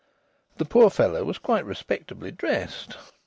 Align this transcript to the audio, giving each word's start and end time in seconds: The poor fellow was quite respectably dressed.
The 0.57 0.65
poor 0.65 0.89
fellow 0.89 1.23
was 1.23 1.37
quite 1.37 1.63
respectably 1.63 2.31
dressed. 2.31 2.97